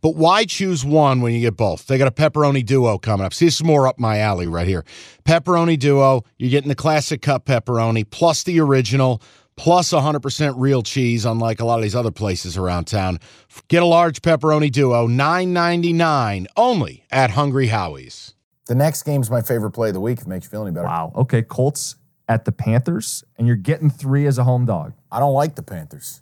[0.00, 1.86] But why choose one when you get both?
[1.86, 3.34] They got a pepperoni duo coming up.
[3.34, 4.84] See, this is more up my alley right here.
[5.24, 9.22] Pepperoni duo, you're getting the classic cup pepperoni plus the original
[9.56, 13.18] plus 100% real cheese, unlike a lot of these other places around town.
[13.66, 18.34] Get a large pepperoni duo, $9.99 only at Hungry Howie's.
[18.66, 20.18] The next game's my favorite play of the week.
[20.18, 20.86] If it makes you feel any better.
[20.86, 21.12] Wow.
[21.16, 21.96] Okay, Colts
[22.28, 24.92] at the Panthers, and you're getting three as a home dog.
[25.10, 26.20] I don't like the Panthers.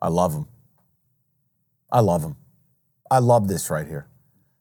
[0.00, 0.48] I love them.
[1.90, 2.36] I love them.
[3.12, 4.08] I love this right here.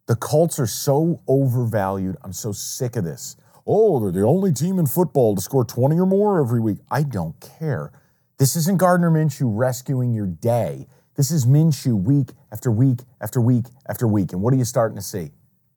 [0.07, 2.17] The Colts are so overvalued.
[2.21, 3.37] I'm so sick of this.
[3.65, 6.79] Oh, they're the only team in football to score 20 or more every week.
[6.91, 7.93] I don't care.
[8.39, 10.87] This isn't Gardner Minshew rescuing your day.
[11.15, 14.33] This is Minshew week after week after week after week.
[14.33, 15.31] And what are you starting to see?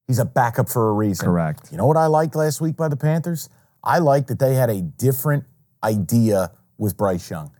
[0.08, 1.27] He's a backup for a reason.
[1.27, 1.70] Correct.
[1.70, 3.48] You know what I liked last week by the Panthers?
[3.84, 5.45] I liked that they had a different
[5.84, 7.52] idea with Bryce Young,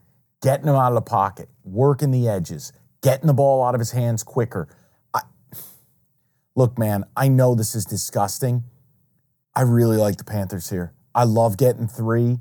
[0.42, 3.92] getting him out of the pocket, working the edges, getting the ball out of his
[3.92, 4.67] hands quicker.
[6.56, 8.64] Look, man, I know this is disgusting.
[9.55, 10.92] I really like the Panthers here.
[11.14, 12.38] I love getting three.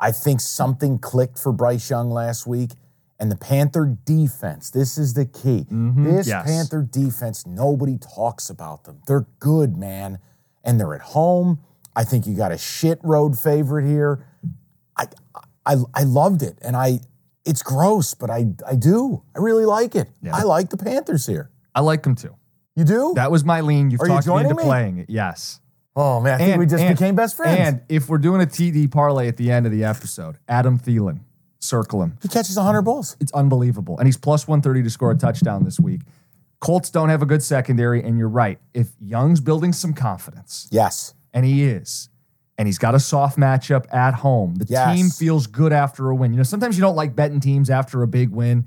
[0.00, 2.72] I think something clicked for Bryce Young last week.
[3.20, 5.66] And the Panther defense, this is the key.
[5.70, 6.04] Mm-hmm.
[6.04, 6.44] This yes.
[6.44, 9.00] Panther defense, nobody talks about them.
[9.06, 10.18] They're good, man.
[10.64, 11.60] And they're at home.
[11.94, 14.26] I think you got a shit road favorite here.
[14.96, 15.06] I
[15.64, 16.58] I I loved it.
[16.62, 16.98] And I
[17.44, 19.22] it's gross, but I I do.
[19.36, 20.08] I really like it.
[20.20, 20.34] Yeah.
[20.34, 21.50] I like the Panthers here.
[21.76, 22.34] I like them too.
[22.76, 23.12] You do?
[23.16, 23.90] That was my lean.
[23.90, 24.62] You've Are you talked me into me?
[24.62, 25.10] playing it.
[25.10, 25.60] Yes.
[25.94, 27.58] oh man, I think we just became best friends.
[27.60, 31.20] And if we're doing a TD parlay at the end of the episode, Adam Thielen,
[31.58, 32.16] circle him.
[32.22, 33.16] he catches 100 balls.
[33.20, 33.98] It's unbelievable.
[33.98, 36.00] And he's plus 130 to score a touchdown this week.
[36.60, 38.58] Colts don't have a good secondary, and you're right.
[38.72, 41.12] If Young's building some confidence, Yes.
[41.34, 42.08] and he is,
[42.56, 44.96] and he's got a soft matchup at home, the Yes.
[44.96, 46.32] team feels good after a win.
[46.32, 48.66] You know, sometimes you don't like betting teams after a big win.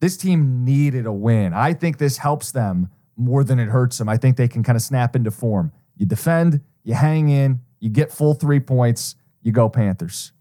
[0.00, 1.52] This team needed a win.
[1.52, 4.08] I think this helps them more than it hurts them.
[4.08, 5.72] I think they can kind of snap into form.
[5.96, 10.32] You defend, you hang in, you get full three points, you go Panthers.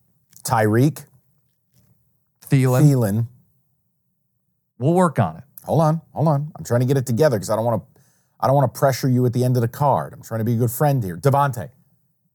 [0.44, 1.06] Tyreek,
[2.50, 3.28] Thielen, Thielen.
[4.78, 5.44] we'll work on it.
[5.66, 6.52] Hold on, hold on.
[6.56, 8.02] I'm trying to get it together because I don't want to.
[8.40, 10.14] I don't want to pressure you at the end of the card.
[10.14, 11.16] I'm trying to be a good friend here.
[11.16, 11.70] Devontae,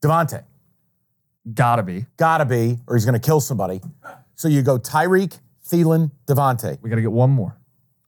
[0.00, 0.44] Devontae,
[1.52, 2.06] Gotta be.
[2.16, 3.80] gotta be, or he's going to kill somebody.
[4.36, 6.78] So you go Tyreek, Thielen, Devontae.
[6.80, 7.56] We got to get one more.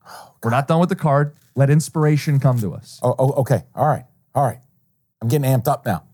[0.09, 1.35] Oh, We're not done with the card.
[1.59, 3.01] Let inspiration come to us.
[3.03, 3.65] Oh, oh, okay.
[3.75, 4.61] All right, all right.
[5.21, 6.05] I'm getting amped up now.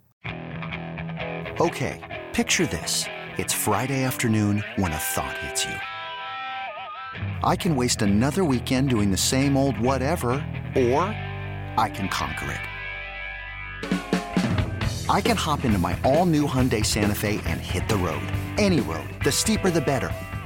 [1.60, 2.00] Okay,
[2.32, 3.04] picture this.
[3.36, 5.74] It's Friday afternoon when a thought hits you.
[7.42, 10.30] I can waste another weekend doing the same old whatever,
[10.76, 11.02] or
[11.76, 12.58] I can conquer
[13.82, 15.10] it.
[15.10, 18.26] I can hop into my all new Hyundai Santa Fe and hit the road.
[18.56, 19.10] Any road.
[19.22, 20.10] The steeper, the better.